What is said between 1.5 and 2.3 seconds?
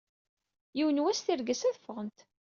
ad ffɣent.